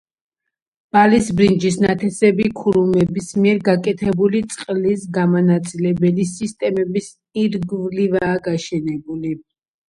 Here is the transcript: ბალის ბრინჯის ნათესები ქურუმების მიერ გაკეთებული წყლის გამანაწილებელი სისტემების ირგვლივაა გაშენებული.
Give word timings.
ბალის 0.95 1.27
ბრინჯის 1.41 1.75
ნათესები 1.83 2.47
ქურუმების 2.59 3.27
მიერ 3.43 3.59
გაკეთებული 3.67 4.41
წყლის 4.55 5.05
გამანაწილებელი 5.19 6.27
სისტემების 6.31 7.11
ირგვლივაა 7.45 8.33
გაშენებული. 8.51 9.37